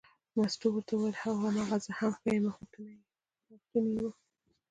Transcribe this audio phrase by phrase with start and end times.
[0.39, 2.95] مستو ورته وویل هو هماغه زه هم ښیمه غوښتنې
[3.95, 4.09] یې وې.